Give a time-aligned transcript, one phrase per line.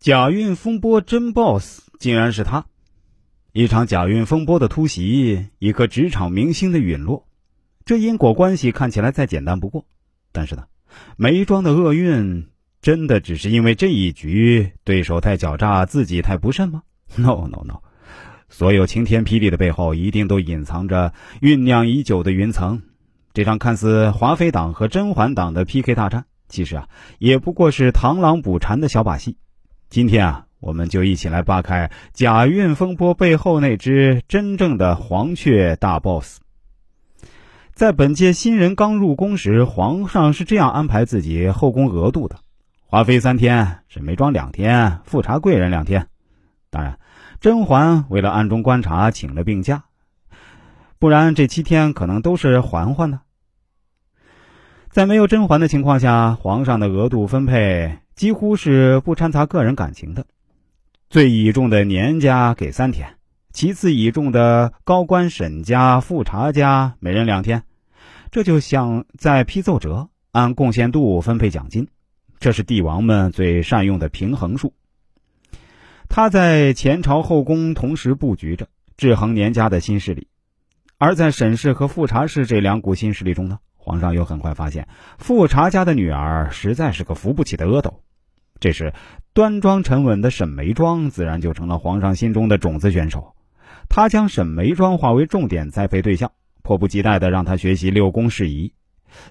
[0.00, 2.64] 假孕风波真 boss 竟然是他！
[3.52, 7.26] 一场假孕风波的突袭，一颗职场明星的陨落，
[7.84, 9.84] 这因果关系看起来再简单不过。
[10.30, 10.66] 但是呢，
[11.16, 12.46] 梅庄的厄运
[12.80, 16.82] 真的只是因为这一局对手太狡诈，自己太不慎吗
[17.16, 17.80] ？No No No！
[18.48, 21.12] 所有晴天霹雳的背后，一定都隐藏着
[21.42, 22.80] 酝酿已久的云层。
[23.34, 26.88] 这场看似华妃党和甄嬛党的 PK 大战，其实啊，
[27.18, 29.36] 也不过是螳螂捕蝉的小把戏。
[29.90, 36.40] 今天啊，我们就一起来扒开假孕风波背后那只真正的黄雀大 boss。
[37.72, 42.36] 在本届新人刚入宫时，皇上是这样安排自己后宫额度的：
[42.84, 46.06] 华妃三天，沈眉庄两天，富察贵人两天。
[46.68, 46.98] 当然，
[47.40, 49.84] 甄嬛为了暗中观察，请了病假，
[50.98, 53.20] 不然这七天可能都是嬛嬛的。
[54.90, 58.00] 在没有甄嬛的情况下，皇上的额度分配。
[58.18, 60.26] 几乎是不掺杂个人感情的，
[61.08, 63.14] 最倚重的年家给三天，
[63.52, 67.62] 其次倚重的高官沈家、富察家每人两天，
[68.32, 71.86] 这就像在批奏折，按贡献度分配奖金，
[72.40, 74.74] 这是帝王们最善用的平衡术。
[76.08, 80.26] 他在前朝后宫同时布局着，制衡年家的新势力，
[80.98, 88.02] 而在沈氏和富察氏这两股新势力中呢，皇上又很快发现富察家的女儿实在是个扶不起的阿斗。
[88.60, 88.92] 这时，
[89.32, 93.34] 端庄沉稳的沈眉庄自然就成了皇上心中的种子选手。
[93.88, 98.72] 他将沈眉庄化为重点栽培对象，迫不及待地让他学习六宫事宜。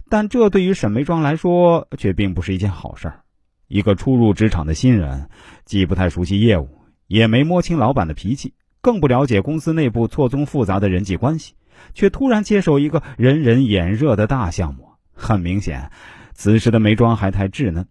[0.09, 3.21] 但这对于沈眉庄来说却并不是一件好事儿。
[3.67, 5.29] 一个初入职场的新人，
[5.65, 6.69] 既不太熟悉业务，
[7.05, 11.53] 也没摸清老板的脾气，更不了解公司内部错综复杂的人际关系，
[11.93, 14.87] 却突然接手一个人人眼热的大项目。
[15.13, 15.91] 很明显，
[16.33, 17.87] 此时的眉庄还太稚嫩，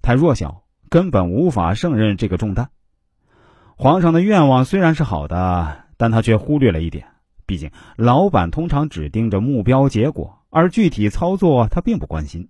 [0.00, 0.62] 太弱小。
[0.90, 2.68] 根本无法胜任这个重担。
[3.76, 7.06] 皇上的愿望虽然是好的，但他却忽略了一点：
[7.46, 12.48] 毕竟老板通常只盯着目标结果，而具体操作他并不关心。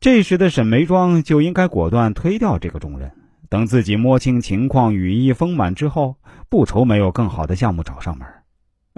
[0.00, 3.10] 这时的沈眉庄就应该果断推掉这个重任，
[3.48, 6.16] 等自己摸清情况、羽翼丰满之后，
[6.48, 8.26] 不愁没有更好的项目找上门。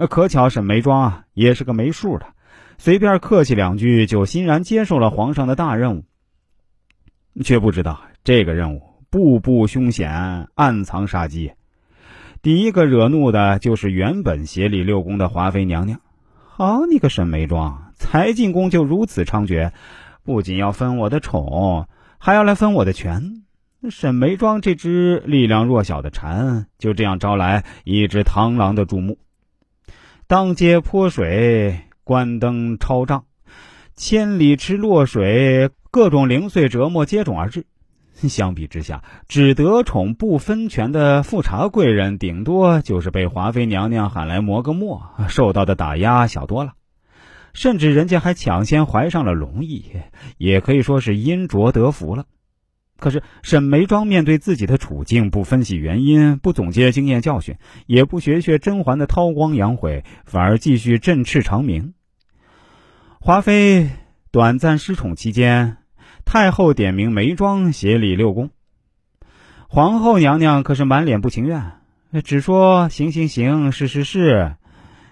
[0.07, 2.27] 可巧沈眉庄啊，也是个没数的，
[2.77, 6.05] 随便客气两句就欣然接受了皇上的大任务。
[7.43, 11.51] 却不知道这个任务步步凶险，暗藏杀机。
[12.41, 15.99] 第一个惹怒的就是原本协理六宫的华妃娘娘。
[16.35, 19.71] 好你个沈眉庄，才进宫就如此猖獗，
[20.23, 21.87] 不仅要分我的宠，
[22.17, 23.43] 还要来分我的权。
[23.89, 29.19] 沈眉庄这只力量弱小的蝉，就这样招来一只螳螂的注目。
[30.27, 33.25] 当街泼水，关灯抄账，
[33.95, 35.69] 千里吃落水。
[35.97, 37.65] 各种零碎折磨接踵而至，
[38.13, 46.73] 相比之下，只得宠不分权的富察贵人，顶多就是被华妃娘娘喊来磨个墨，受到的打压小多了。
[47.53, 49.85] 甚至人家还抢先怀上了龙翼，
[50.37, 52.25] 也可以说是因浊得福了。
[52.99, 57.55] 可是沈眉庄面对自己的处境，不分析原因，不总结经验教训，
[57.87, 61.95] 也不学学甄嬛的韬光养晦，反而继续振翅长鸣。
[63.19, 63.89] 华妃
[64.31, 65.77] 短暂失宠期间。
[66.27, 68.49] 太后点名眉庄协理六宫，
[69.69, 71.71] 皇后娘娘可是满脸不情愿，
[72.21, 74.57] 只说行行行，是是是，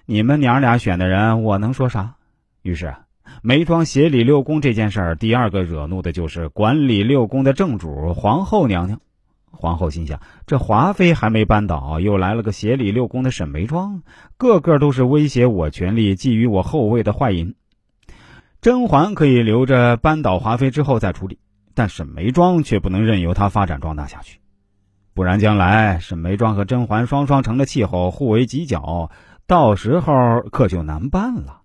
[0.05, 2.15] 你们娘俩选的人，我能说啥？
[2.63, 2.93] 于是
[3.41, 8.99] 眉庄协理六宫这件事儿，第二个惹怒的就是管理六宫的正主皇后娘娘。
[9.51, 14.03] 皇后心想：这华妃还没扳倒，又来了个协理六宫的沈眉庄，
[14.35, 17.55] 个个都是威胁我权力、觊觎我后位的坏人。
[18.65, 21.37] 甄嬛可以留着扳倒华妃之后再处理，
[21.75, 24.39] 但沈眉庄却不能任由她发展壮大下去，
[25.13, 29.11] 不然将来沈眉庄和甄嬛双双成了气候，互为犄角，
[29.45, 31.61] 到时候可就难办了。